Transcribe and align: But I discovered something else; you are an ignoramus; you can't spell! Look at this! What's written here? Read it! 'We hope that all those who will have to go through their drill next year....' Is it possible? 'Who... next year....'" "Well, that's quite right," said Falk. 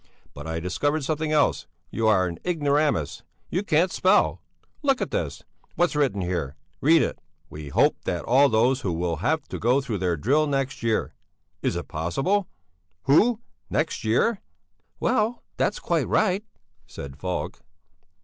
But 0.33 0.47
I 0.47 0.59
discovered 0.59 1.03
something 1.03 1.31
else; 1.31 1.67
you 1.91 2.07
are 2.07 2.25
an 2.25 2.39
ignoramus; 2.43 3.21
you 3.51 3.61
can't 3.61 3.91
spell! 3.91 4.41
Look 4.81 4.99
at 4.99 5.11
this! 5.11 5.43
What's 5.75 5.95
written 5.95 6.21
here? 6.21 6.55
Read 6.81 7.03
it! 7.03 7.19
'We 7.51 7.69
hope 7.69 7.97
that 8.05 8.25
all 8.25 8.49
those 8.49 8.81
who 8.81 8.93
will 8.93 9.17
have 9.17 9.47
to 9.49 9.59
go 9.59 9.79
through 9.79 9.99
their 9.99 10.17
drill 10.17 10.47
next 10.47 10.81
year....' 10.81 11.13
Is 11.61 11.75
it 11.75 11.87
possible? 11.87 12.47
'Who... 13.03 13.41
next 13.69 14.03
year....'" 14.03 14.41
"Well, 14.99 15.43
that's 15.57 15.77
quite 15.77 16.07
right," 16.07 16.43
said 16.87 17.15
Falk. 17.19 17.59